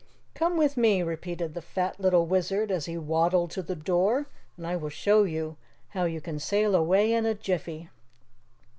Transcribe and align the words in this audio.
"Come 0.33 0.57
with 0.57 0.77
me," 0.77 1.03
repeated 1.03 1.53
the 1.53 1.61
fat 1.61 1.99
little 1.99 2.25
Wizard 2.25 2.71
as 2.71 2.87
he 2.87 2.97
waddled 2.97 3.51
to 3.51 3.61
the 3.61 3.75
door, 3.75 4.25
"and 4.57 4.65
I 4.65 4.75
will 4.75 4.89
show 4.89 5.25
you 5.25 5.57
how 5.89 6.05
you 6.05 6.19
can 6.19 6.39
sail 6.39 6.73
away 6.73 7.13
in 7.13 7.27
a 7.27 7.35
jiffy." 7.35 7.87